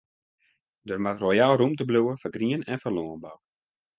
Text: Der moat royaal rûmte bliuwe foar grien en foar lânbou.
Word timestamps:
Der 0.87 0.99
moat 1.03 1.21
royaal 1.23 1.55
rûmte 1.61 1.83
bliuwe 1.87 2.13
foar 2.21 2.33
grien 2.35 2.61
en 2.71 2.81
foar 2.81 2.93
lânbou. 2.95 3.37